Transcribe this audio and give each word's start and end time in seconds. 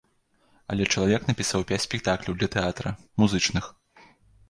Але 0.73 0.87
чалавек 0.93 1.27
напісаў 1.31 1.67
пяць 1.73 1.81
спектакляў 1.87 2.33
для 2.41 2.53
тэатра, 2.59 2.97
музычных. 3.23 3.73